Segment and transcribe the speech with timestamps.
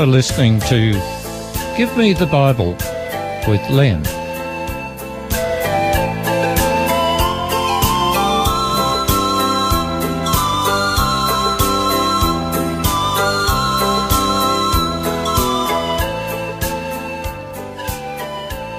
[0.00, 0.92] Are listening to
[1.76, 2.72] Give Me the Bible
[3.46, 4.02] with Len.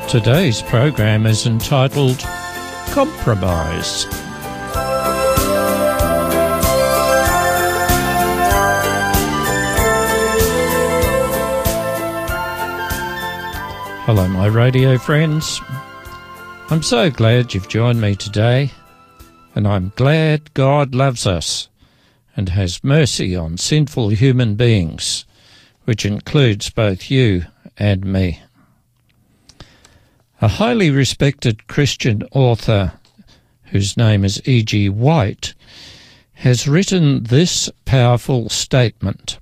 [0.10, 2.18] Today's program is entitled
[2.96, 4.21] Compromise.
[14.14, 15.62] Hello, my radio friends.
[16.70, 18.72] I'm so glad you've joined me today,
[19.55, 21.70] and I'm glad God loves us
[22.35, 25.24] and has mercy on sinful human beings,
[25.85, 27.46] which includes both you
[27.77, 28.41] and me.
[30.41, 32.91] A highly respected Christian author,
[33.68, 34.90] whose name is E.G.
[34.90, 35.54] White,
[36.34, 39.40] has written this powerful statement.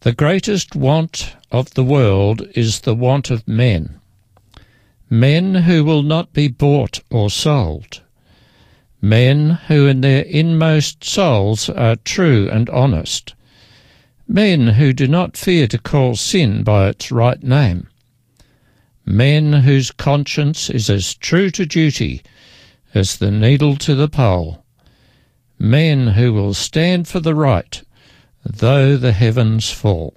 [0.00, 4.00] The greatest want of the world is the want of men.
[5.08, 8.02] Men who will not be bought or sold.
[9.00, 13.34] Men who in their inmost souls are true and honest.
[14.26, 17.88] Men who do not fear to call sin by its right name
[19.06, 22.22] men whose conscience is as true to duty
[22.94, 24.64] as the needle to the pole,
[25.58, 27.82] men who will stand for the right
[28.44, 30.14] though the heavens fall.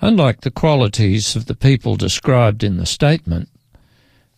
[0.00, 3.48] Unlike the qualities of the people described in the statement,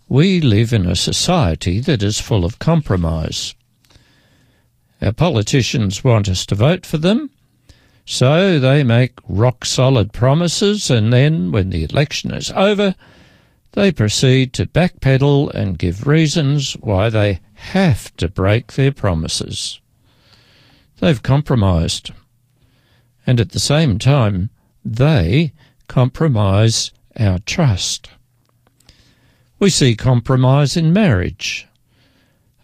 [0.08, 3.54] we live in a society that is full of compromise.
[5.02, 7.30] Our politicians want us to vote for them,
[8.06, 12.94] so they make rock solid promises, and then, when the election is over,
[13.72, 19.80] they proceed to backpedal and give reasons why they have to break their promises.
[20.98, 22.12] They've compromised.
[23.26, 24.50] And at the same time,
[24.84, 25.52] they
[25.88, 28.10] compromise our trust.
[29.58, 31.66] We see compromise in marriage.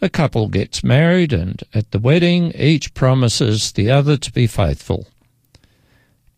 [0.01, 5.09] A couple gets married, and at the wedding, each promises the other to be faithful.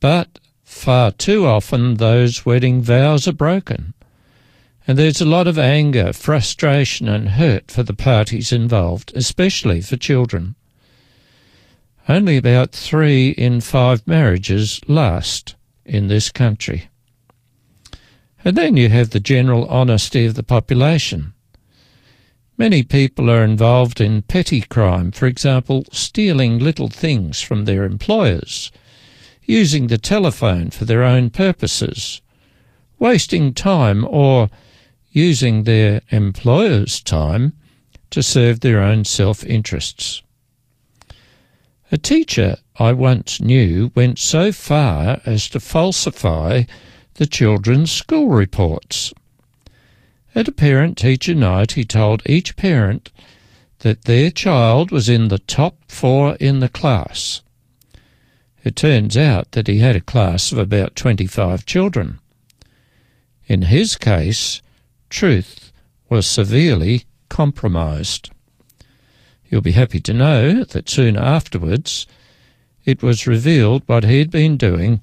[0.00, 3.95] But far too often those wedding vows are broken.
[4.87, 9.97] And there's a lot of anger, frustration, and hurt for the parties involved, especially for
[9.97, 10.55] children.
[12.09, 15.56] Only about three in five marriages last
[15.88, 16.88] in this country.
[18.44, 21.34] And then you have the general honesty of the population.
[22.56, 28.71] Many people are involved in petty crime, for example, stealing little things from their employers
[29.48, 32.21] using the telephone for their own purposes,
[32.98, 34.50] wasting time or
[35.10, 37.54] using their employer's time
[38.10, 40.22] to serve their own self interests.
[41.91, 46.65] A teacher I once knew went so far as to falsify
[47.15, 49.12] the children's school reports.
[50.34, 53.11] At a parent teacher night, he told each parent
[53.81, 57.43] that their child was in the top four in the class
[58.69, 62.19] it turns out that he had a class of about 25 children.
[63.47, 64.60] In his case,
[65.09, 65.72] truth
[66.10, 68.31] was severely compromised.
[69.49, 72.06] You'll be happy to know that soon afterwards
[72.88, 75.03] it was revealed what he had been doing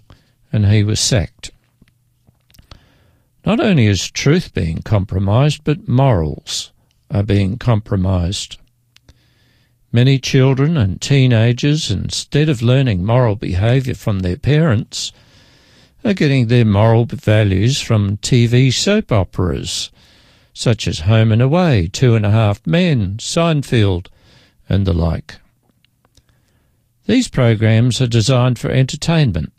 [0.52, 1.52] and he was sacked.
[3.46, 6.72] Not only is truth being compromised, but morals
[7.12, 8.58] are being compromised.
[9.92, 15.12] Many children and teenagers, instead of learning moral behaviour from their parents,
[16.04, 19.92] are getting their moral values from TV soap operas,
[20.56, 24.08] such as Home and Away, Two and a Half Men, Seinfeld,
[24.68, 25.36] and the like.
[27.06, 29.54] These programs are designed for entertainment,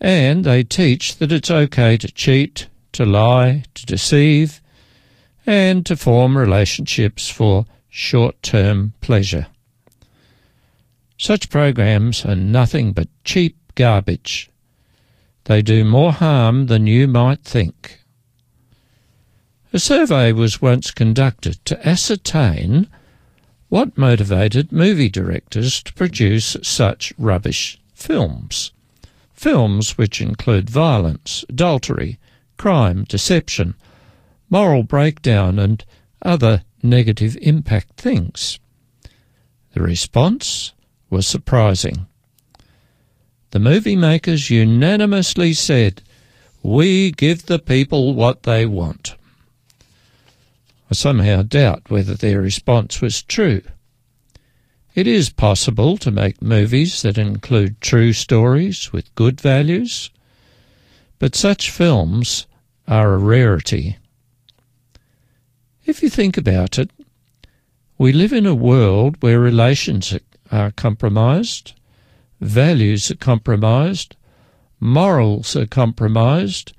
[0.00, 4.60] and they teach that it's okay to cheat, to lie, to deceive,
[5.46, 9.46] and to form relationships for short term pleasure.
[11.16, 14.50] Such programs are nothing but cheap garbage.
[15.44, 18.00] They do more harm than you might think.
[19.72, 22.88] A survey was once conducted to ascertain
[23.68, 28.72] what motivated movie directors to produce such rubbish films.
[29.32, 32.18] Films which include violence, adultery,
[32.56, 33.74] crime, deception,
[34.48, 35.84] moral breakdown, and
[36.22, 38.58] other negative impact things.
[39.74, 40.72] The response
[41.10, 42.06] was surprising.
[43.50, 46.02] The movie makers unanimously said,
[46.62, 49.15] We give the people what they want.
[50.90, 53.62] I somehow doubt whether their response was true.
[54.94, 60.10] It is possible to make movies that include true stories with good values,
[61.18, 62.46] but such films
[62.86, 63.98] are a rarity.
[65.84, 66.90] If you think about it,
[67.98, 70.14] we live in a world where relations
[70.52, 71.72] are compromised,
[72.40, 74.16] values are compromised,
[74.78, 76.72] morals are compromised,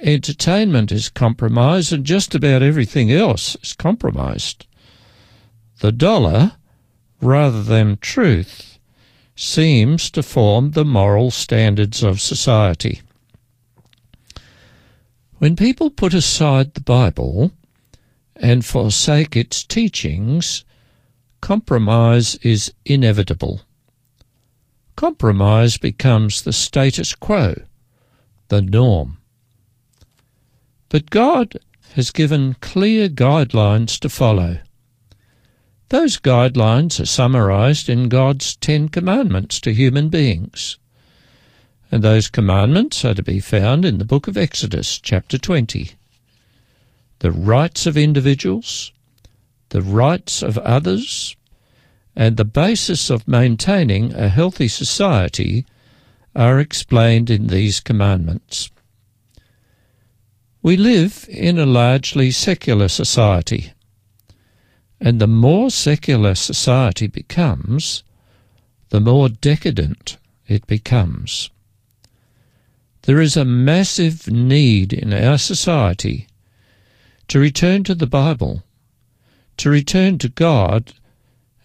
[0.00, 4.66] entertainment is compromised, and just about everything else is compromised.
[5.80, 6.52] The dollar
[7.24, 8.78] rather than truth,
[9.34, 13.00] seems to form the moral standards of society.
[15.38, 17.50] When people put aside the Bible
[18.36, 20.64] and forsake its teachings,
[21.40, 23.62] compromise is inevitable.
[24.96, 27.54] Compromise becomes the status quo,
[28.48, 29.18] the norm.
[30.94, 31.54] But God
[31.94, 34.58] has given clear guidelines to follow.
[35.88, 40.78] Those guidelines are summarized in God's Ten Commandments to human beings.
[41.90, 45.90] And those commandments are to be found in the book of Exodus, chapter 20.
[47.18, 48.92] The rights of individuals,
[49.70, 51.34] the rights of others,
[52.14, 55.66] and the basis of maintaining a healthy society
[56.36, 58.70] are explained in these commandments.
[60.64, 63.74] We live in a largely secular society.
[64.98, 68.02] And the more secular society becomes,
[68.88, 70.16] the more decadent
[70.48, 71.50] it becomes.
[73.02, 76.28] There is a massive need in our society
[77.28, 78.62] to return to the Bible,
[79.58, 80.94] to return to God,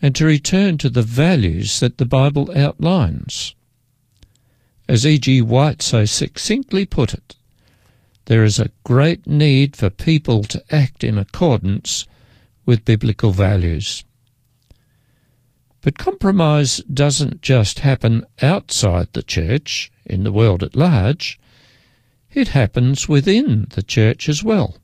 [0.02, 3.56] and to return to the values that the Bible outlines.
[4.90, 5.42] As E.G.
[5.42, 7.38] White so succinctly put it,
[8.30, 12.06] there is a great need for people to act in accordance
[12.64, 14.04] with biblical values.
[15.82, 21.40] But compromise doesn't just happen outside the church, in the world at large,
[22.32, 24.78] it happens within the church as well.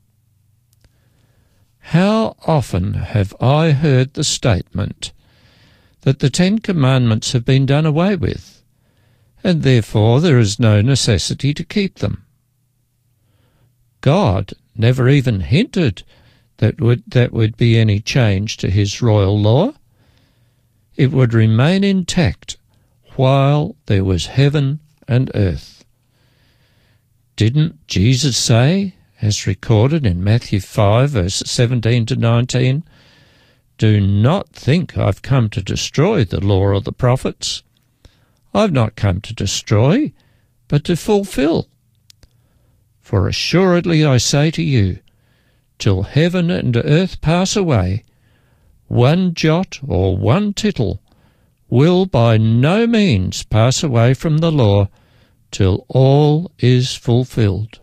[1.78, 5.12] How often have I heard the statement
[6.00, 8.64] that the Ten Commandments have been done away with,
[9.44, 12.25] and therefore there is no necessity to keep them?
[14.06, 16.04] God never even hinted
[16.58, 19.72] that would that would be any change to his royal law.
[20.94, 22.56] It would remain intact
[23.16, 25.84] while there was heaven and earth.
[27.34, 32.84] Didn't Jesus say, as recorded in Matthew 5, verses 17 to 19,
[33.76, 37.64] Do not think I've come to destroy the law or the prophets.
[38.54, 40.12] I've not come to destroy,
[40.68, 41.66] but to fulfill.
[43.06, 44.98] For assuredly I say to you,
[45.78, 48.02] till heaven and earth pass away,
[48.88, 51.00] one jot or one tittle
[51.68, 54.88] will by no means pass away from the law
[55.52, 57.78] till all is fulfilled.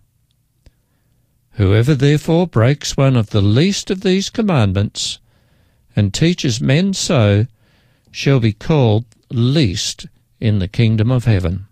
[1.52, 5.20] Whoever therefore breaks one of the least of these commandments
[5.96, 7.48] and teaches men so
[8.12, 10.06] shall be called least
[10.42, 11.68] in the kingdom of heaven.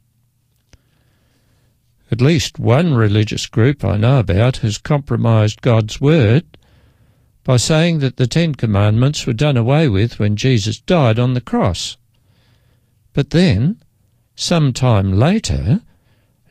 [2.12, 6.46] At least one religious group I know about has compromised God's word
[7.46, 11.42] by saying that the Ten Commandments were done away with when Jesus died on the
[11.42, 11.96] cross.
[13.14, 13.82] But then,
[14.36, 15.82] some time later,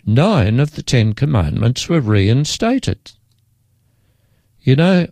[0.07, 3.13] nine of the Ten Commandments were reinstated.
[4.63, 5.09] You know,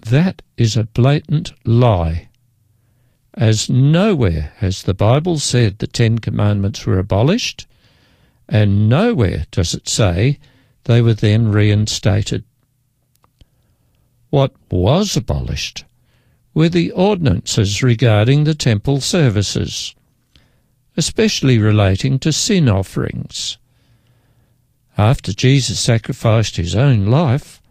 [0.00, 2.28] that is a blatant lie,
[3.34, 7.66] as nowhere has the Bible said the Ten Commandments were abolished,
[8.52, 10.38] and nowhere does it say
[10.84, 12.44] they were then reinstated.
[14.28, 15.86] What was abolished
[16.52, 19.94] were the ordinances regarding the temple services,
[20.98, 23.56] especially relating to sin offerings.
[24.98, 27.62] After Jesus sacrificed his own life,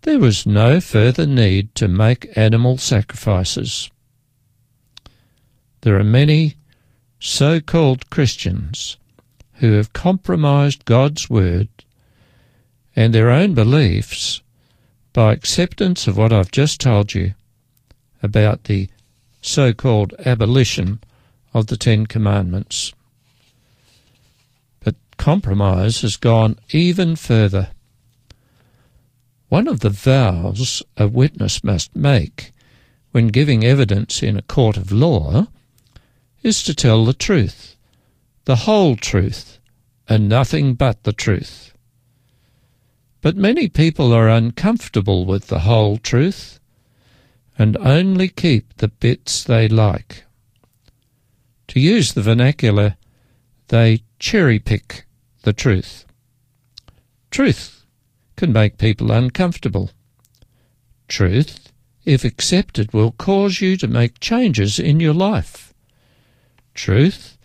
[0.00, 3.90] there was no further need to make animal sacrifices.
[5.82, 6.54] There are many
[7.20, 8.96] so called Christians
[9.56, 11.68] who have compromised God's word
[12.94, 14.42] and their own beliefs
[15.12, 17.34] by acceptance of what I've just told you
[18.22, 18.88] about the
[19.40, 21.00] so called abolition
[21.54, 22.92] of the Ten Commandments.
[24.80, 27.70] But compromise has gone even further.
[29.48, 32.52] One of the vows a witness must make
[33.12, 35.46] when giving evidence in a court of law
[36.42, 37.75] is to tell the truth
[38.46, 39.58] the whole truth,
[40.08, 41.74] and nothing but the truth.
[43.20, 46.60] But many people are uncomfortable with the whole truth
[47.58, 50.24] and only keep the bits they like.
[51.68, 52.96] To use the vernacular,
[53.66, 55.06] they cherry pick
[55.42, 56.04] the truth.
[57.32, 57.84] Truth
[58.36, 59.90] can make people uncomfortable.
[61.08, 61.72] Truth,
[62.04, 65.74] if accepted, will cause you to make changes in your life.
[66.74, 67.36] Truth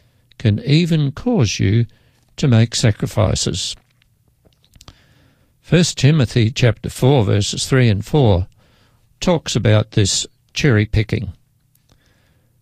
[0.41, 1.85] can even cause you
[2.35, 3.75] to make sacrifices.
[5.69, 8.47] 1 Timothy chapter 4 verses 3 and 4
[9.19, 11.31] talks about this cherry picking.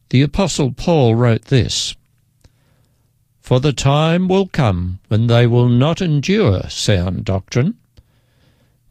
[0.09, 1.95] The apostle Paul wrote this,
[3.39, 7.77] For the time will come when they will not endure sound doctrine,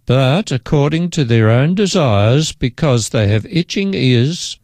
[0.06, 4.58] but according to their own desires, because they have itching ears,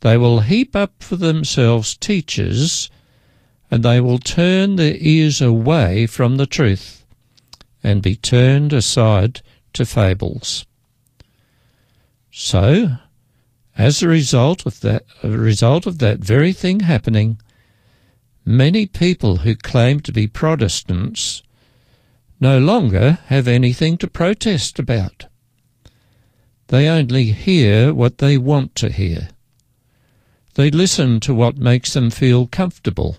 [0.00, 2.90] they will heap up for themselves teachers,
[3.74, 7.04] and they will turn their ears away from the truth,
[7.82, 10.64] and be turned aside to fables.
[12.30, 12.98] So,
[13.76, 17.40] as a result of that, a result of that very thing happening,
[18.44, 21.42] many people who claim to be Protestants
[22.38, 25.26] no longer have anything to protest about.
[26.68, 29.30] They only hear what they want to hear.
[30.54, 33.16] They listen to what makes them feel comfortable.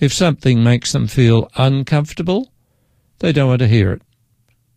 [0.00, 2.50] If something makes them feel uncomfortable,
[3.20, 4.02] they don't want to hear it.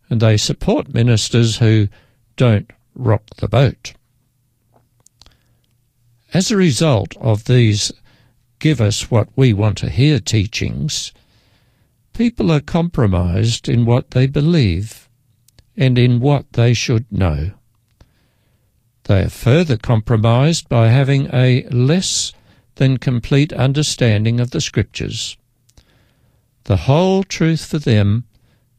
[0.08, 1.88] And they support ministers who
[2.36, 3.94] don't rock the boat.
[6.32, 7.90] As a result of these
[8.58, 11.12] give us what we want to hear teachings,
[12.14, 15.08] People are compromised in what they believe
[15.76, 17.50] and in what they should know.
[19.04, 22.32] They are further compromised by having a less
[22.76, 25.36] than complete understanding of the Scriptures.
[26.64, 28.24] The whole truth for them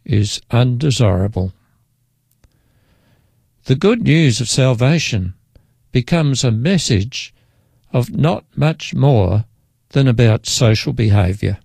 [0.03, 1.53] is undesirable.
[3.65, 5.33] The good news of salvation
[5.91, 7.33] becomes a message
[7.91, 9.45] of not much more
[9.89, 11.57] than about social behaviour.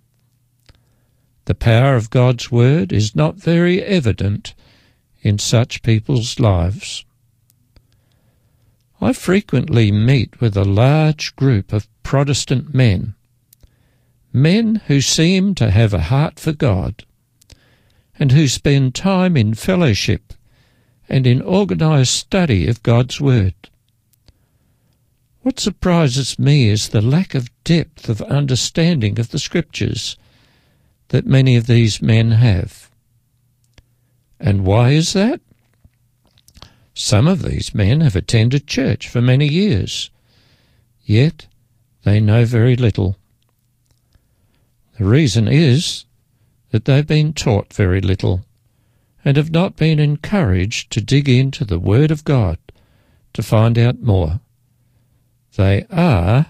[1.47, 4.55] The power of God's Word is not very evident
[5.23, 7.05] in such people's lives.
[9.03, 13.15] I frequently meet with a large group of Protestant men,
[14.33, 17.05] men who seem to have a heart for God,
[18.19, 20.35] and who spend time in fellowship
[21.09, 23.55] and in organized study of God's Word.
[25.43, 30.19] What surprises me is the lack of depth of understanding of the Scriptures
[31.09, 32.91] that many of these men have.
[34.39, 35.41] And why is that?
[36.95, 40.11] Some of these men have attended church for many years,
[41.05, 41.47] yet
[42.03, 43.17] they know very little.
[44.99, 46.05] The reason is
[46.71, 48.45] that they've been taught very little
[49.25, 52.59] and have not been encouraged to dig into the Word of God
[53.33, 54.41] to find out more.
[55.57, 56.47] They are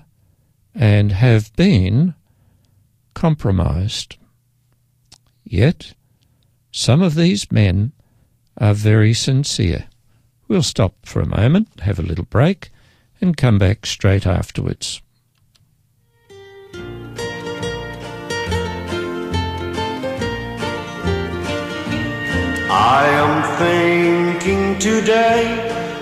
[0.75, 2.15] and have been
[3.15, 4.17] compromised.
[5.45, 5.95] Yet,
[6.71, 7.93] some of these men
[8.57, 9.87] are very sincere.
[10.50, 12.73] We'll stop for a moment, have a little break,
[13.21, 15.00] and come back straight afterwards.
[22.69, 25.52] I am thinking today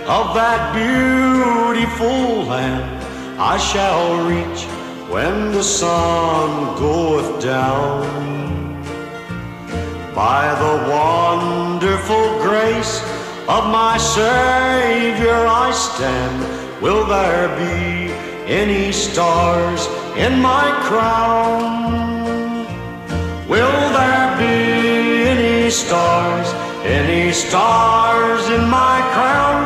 [0.06, 3.04] of that beautiful land
[3.38, 4.64] I shall reach
[5.12, 8.82] when the sun goeth down
[10.14, 13.17] by the wonderful grace
[13.48, 16.38] of my Savior I stand.
[16.82, 18.12] Will there be
[18.46, 19.86] any stars
[20.18, 21.62] in my crown?
[23.48, 26.46] Will there be any stars,
[26.84, 29.64] any stars in my crown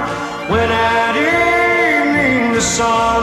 [0.49, 3.23] when at evening the sun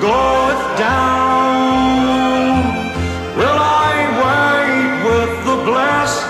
[0.00, 2.64] goeth down?
[3.36, 3.92] Will I
[4.24, 6.28] wait with the blessed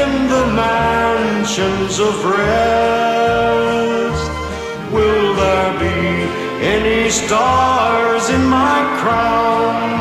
[0.00, 2.95] in the mansions of rest.
[7.10, 9.96] Stars in my crown?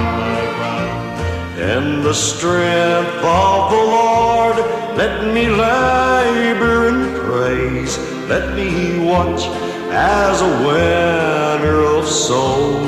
[1.59, 4.57] In the strength of the Lord,
[4.97, 7.97] let me labor in praise.
[8.29, 9.43] Let me watch
[9.91, 12.85] as a winner of souls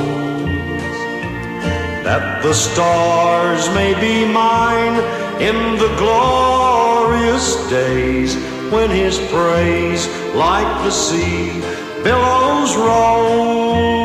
[2.07, 4.95] that the stars may be mine
[5.41, 8.35] in the glorious days
[8.71, 11.61] when his praise like the sea
[12.03, 13.96] billows roll.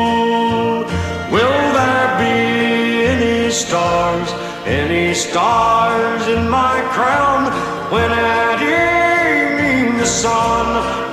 [5.13, 7.45] Stars in my crown
[7.91, 10.65] when at evening the sun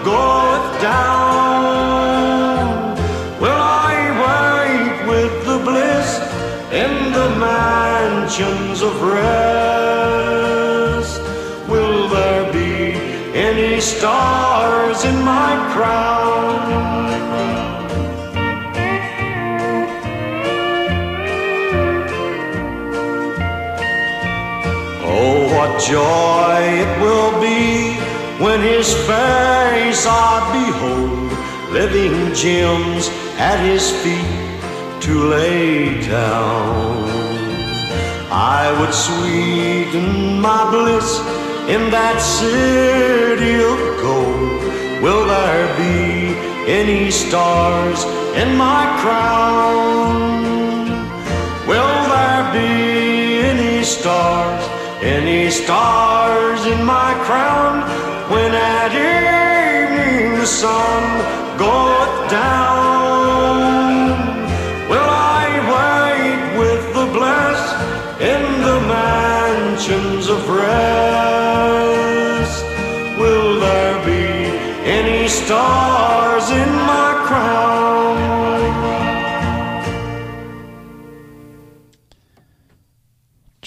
[0.04, 1.36] goeth down?
[3.40, 6.18] Will I wait with the bliss
[6.72, 9.20] in the mansions of rest?
[11.68, 12.94] Will there be
[13.34, 16.39] any stars in my crown?
[25.90, 27.98] Joy it will be
[28.44, 31.32] when his face I behold,
[31.72, 34.60] living gems at his feet
[35.04, 37.10] to lay down.
[38.30, 41.18] I would sweeten my bliss
[41.74, 44.62] in that city of gold.
[45.02, 46.38] Will there be
[46.70, 48.04] any stars
[48.42, 50.42] in my crown?
[51.66, 54.62] Will there be any stars,
[55.02, 57.80] any stars in my crown
[58.30, 62.99] when at evening the sun goeth down?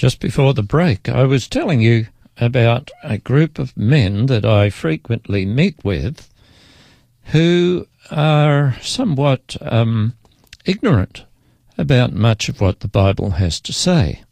[0.04, 4.70] Just before the break, I was telling you about a group of men that I
[4.70, 6.30] frequently meet with
[7.28, 10.16] who are somewhat um,
[10.66, 11.24] ignorant
[11.78, 14.24] about much of what the Bible has to say,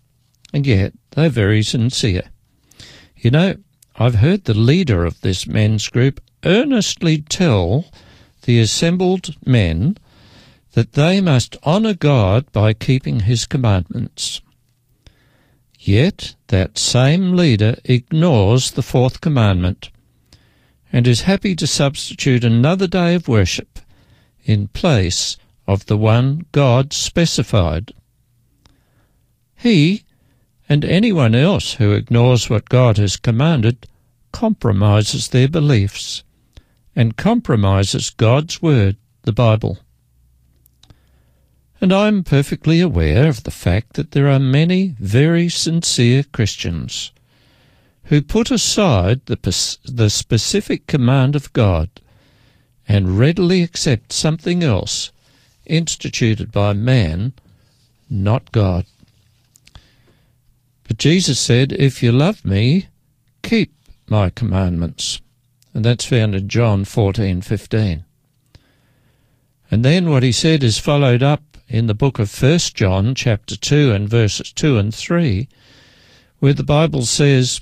[0.52, 2.24] and yet they're very sincere.
[3.16, 3.56] You know,
[3.96, 7.86] I've heard the leader of this men's group earnestly tell
[8.42, 9.98] the assembled men
[10.74, 14.42] that they must honour God by keeping his commandments.
[15.84, 19.90] Yet that same leader ignores the fourth commandment
[20.94, 23.80] and is happy to substitute another day of worship
[24.46, 27.94] in place of the one God specified.
[29.56, 30.04] He
[30.70, 33.88] and anyone else who ignores what God has commanded
[34.32, 36.24] compromises their beliefs
[36.96, 39.80] and compromises God's Word, the Bible.
[41.82, 47.12] And I'm perfectly aware of the fact that there are many very sincere Christians
[48.06, 51.90] who put aside the, the specific command of God
[52.88, 55.12] and readily accept something else
[55.66, 57.34] instituted by man,
[58.10, 58.86] not God.
[60.88, 62.90] But Jesus said, If you love me,
[63.42, 63.74] keep
[64.08, 65.20] my commandments.
[65.74, 68.04] And that's found in John 14:15.
[69.72, 73.56] And then what he said is followed up in the book of First John chapter
[73.56, 75.48] 2 and verses 2 and 3
[76.40, 77.62] where the Bible says,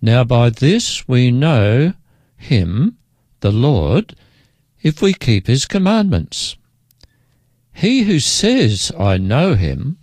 [0.00, 1.92] Now by this we know
[2.36, 2.96] him,
[3.40, 4.14] the Lord,
[4.82, 6.56] if we keep his commandments.
[7.74, 9.98] He who says, I know him,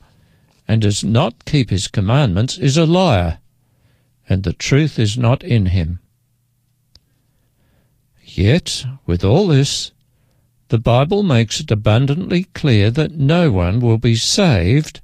[0.68, 3.40] and does not keep his commandments is a liar,
[4.28, 6.00] and the truth is not in him.
[8.24, 9.92] Yet, with all this,
[10.70, 15.02] the Bible makes it abundantly clear that no one will be saved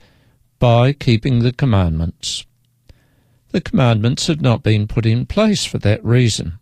[0.60, 2.46] by keeping the commandments.
[3.50, 6.60] The commandments have not been put in place for that reason.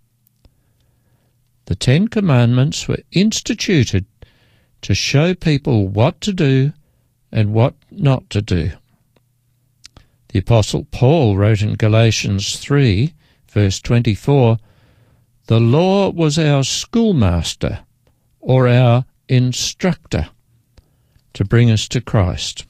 [1.66, 4.06] The Ten Commandments were instituted
[4.82, 6.74] to show people what to do
[7.32, 8.72] and what not to do.
[10.30, 13.14] The Apostle Paul wrote in Galatians 3,
[13.50, 14.58] verse 24,
[15.48, 17.80] The law was our schoolmaster,
[18.44, 20.28] or our instructor,
[21.34, 22.66] to bring us to Christ.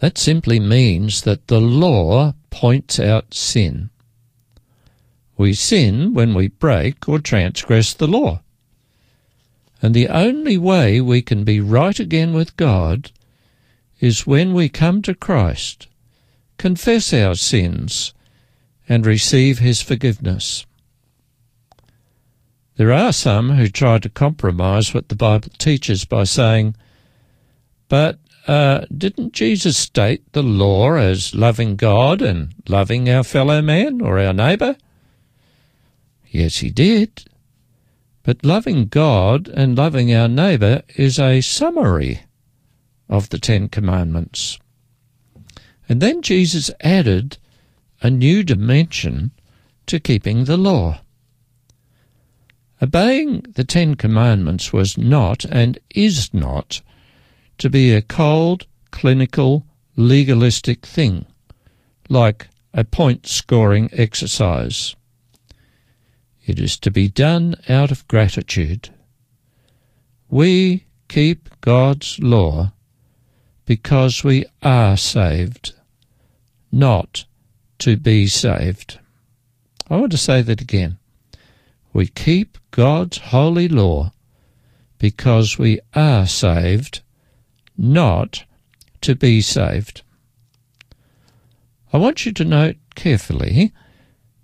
[0.00, 3.88] That simply means that the law points out sin.
[5.36, 8.42] We sin when we break or transgress the law.
[9.80, 13.10] And the only way we can be right again with God
[14.00, 15.88] is when we come to Christ,
[16.58, 18.12] confess our sins,
[18.88, 20.66] and receive His forgiveness.
[22.76, 26.74] There are some who try to compromise what the Bible teaches by saying,
[27.88, 34.00] but uh, didn't Jesus state the law as loving God and loving our fellow man
[34.00, 34.76] or our neighbour?
[36.26, 37.24] Yes, he did.
[38.22, 42.22] But loving God and loving our neighbour is a summary
[43.08, 44.58] of the Ten Commandments.
[45.88, 47.36] And then Jesus added
[48.00, 49.32] a new dimension
[49.86, 51.00] to keeping the law.
[52.82, 56.80] Obeying the Ten Commandments was not and is not
[57.58, 59.64] to be a cold, clinical,
[59.94, 61.24] legalistic thing,
[62.08, 64.96] like a point scoring exercise.
[66.44, 68.90] It is to be done out of gratitude.
[70.28, 72.72] We keep God's law
[73.64, 75.72] because we are saved,
[76.72, 77.26] not
[77.78, 78.98] to be saved.
[79.88, 80.98] I want to say that again.
[81.92, 84.12] We keep God's holy law
[84.98, 87.00] because we are saved,
[87.76, 88.44] not
[89.02, 90.02] to be saved.
[91.92, 93.72] I want you to note carefully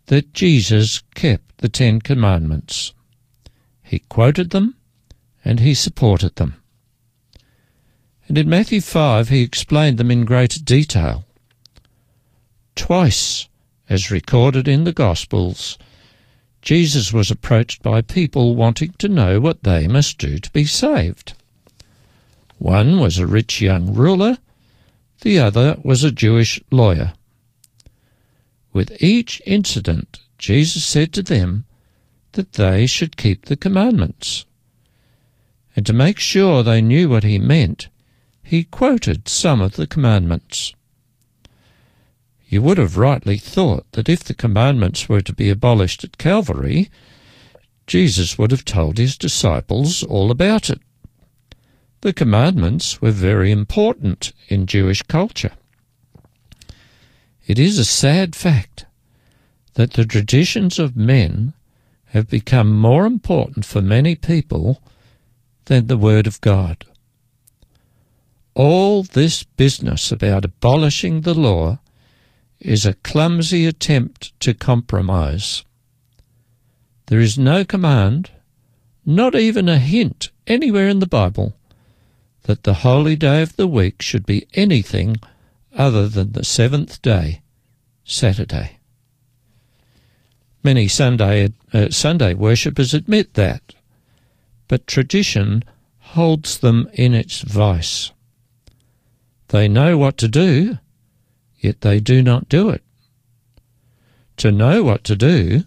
[0.06, 2.92] that Jesus kept the Ten Commandments.
[3.82, 4.74] He quoted them
[5.44, 6.56] and he supported them.
[8.26, 11.24] And in Matthew 5, he explained them in greater detail.
[12.74, 13.48] Twice,
[13.88, 15.78] as recorded in the Gospels,
[16.68, 21.32] Jesus was approached by people wanting to know what they must do to be saved.
[22.58, 24.36] One was a rich young ruler,
[25.22, 27.14] the other was a Jewish lawyer.
[28.70, 31.64] With each incident, Jesus said to them
[32.32, 34.44] that they should keep the commandments.
[35.74, 37.88] And to make sure they knew what he meant,
[38.42, 40.74] he quoted some of the commandments.
[42.48, 46.90] You would have rightly thought that if the commandments were to be abolished at Calvary,
[47.86, 50.80] Jesus would have told his disciples all about it.
[52.00, 55.52] The commandments were very important in Jewish culture.
[57.46, 58.86] It is a sad fact
[59.74, 61.52] that the traditions of men
[62.06, 64.82] have become more important for many people
[65.66, 66.86] than the Word of God.
[68.54, 71.78] All this business about abolishing the law
[72.60, 75.64] is a clumsy attempt to compromise.
[77.06, 78.30] There is no command,
[79.06, 81.54] not even a hint anywhere in the Bible,
[82.42, 85.16] that the holy day of the week should be anything
[85.74, 87.42] other than the seventh day,
[88.04, 88.78] Saturday.
[90.62, 93.74] Many Sunday, uh, Sunday worshippers admit that,
[94.66, 95.62] but tradition
[95.98, 98.10] holds them in its vice.
[99.48, 100.78] They know what to do,
[101.58, 102.82] yet they do not do it.
[104.38, 105.64] To know what to do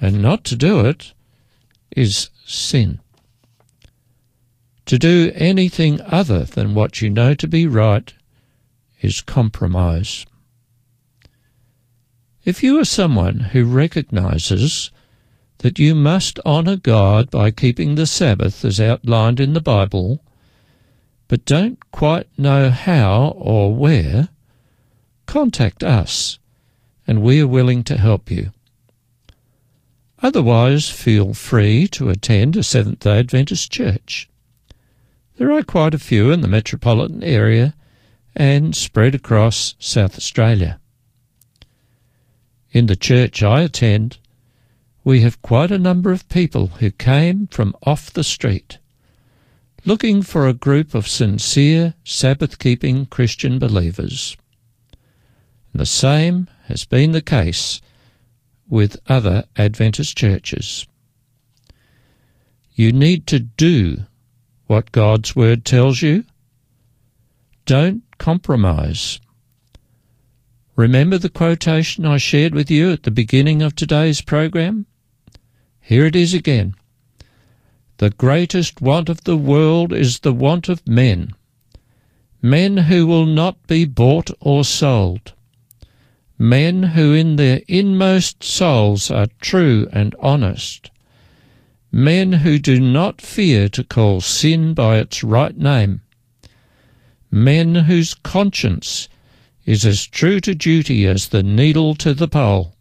[0.00, 1.12] and not to do it
[1.96, 3.00] is sin.
[4.86, 8.12] To do anything other than what you know to be right
[9.00, 10.24] is compromise.
[12.44, 14.90] If you are someone who recognizes
[15.58, 20.22] that you must honour God by keeping the Sabbath as outlined in the Bible,
[21.26, 24.28] but don't quite know how or where,
[25.28, 26.40] contact us
[27.06, 28.50] and we are willing to help you.
[30.20, 34.28] Otherwise, feel free to attend a Seventh day Adventist church.
[35.36, 37.74] There are quite a few in the metropolitan area
[38.34, 40.80] and spread across South Australia.
[42.72, 44.18] In the church I attend,
[45.04, 48.78] we have quite a number of people who came from off the street
[49.84, 54.36] looking for a group of sincere Sabbath keeping Christian believers.
[55.74, 57.80] The same has been the case
[58.68, 60.86] with other Adventist churches.
[62.74, 64.04] You need to do
[64.66, 66.24] what God's Word tells you.
[67.66, 69.20] Don't compromise.
[70.76, 74.86] Remember the quotation I shared with you at the beginning of today's program?
[75.80, 76.74] Here it is again.
[77.98, 81.34] The greatest want of the world is the want of men.
[82.40, 85.32] Men who will not be bought or sold
[86.38, 90.90] men who in their inmost souls are true and honest,
[91.90, 96.00] men who do not fear to call sin by its right name,
[97.30, 99.08] men whose conscience
[99.66, 102.74] is as true to duty as the needle to the pole,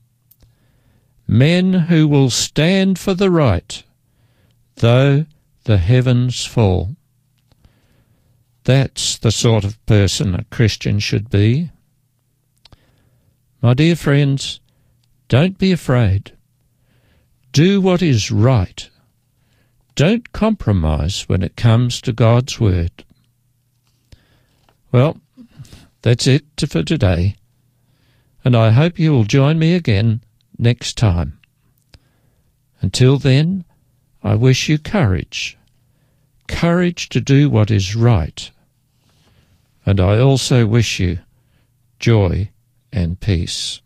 [1.27, 3.83] men who will stand for the right,
[4.75, 5.25] though
[5.63, 6.95] the heavens fall.
[8.63, 11.71] That's the sort of person a Christian should be.
[13.59, 14.59] My dear friends,
[15.29, 16.33] don't be afraid.
[17.51, 18.87] Do what is right.
[19.95, 23.03] Don't compromise when it comes to God's Word.
[24.91, 25.19] Well,
[26.03, 27.35] that's it for today,
[28.45, 30.21] and I hope you will join me again
[30.59, 31.39] next time.
[32.81, 33.65] Until then,
[34.21, 35.57] I wish you courage,
[36.47, 38.51] courage to do what is right,
[39.83, 41.17] and I also wish you
[41.99, 42.51] joy
[42.97, 43.81] and peace.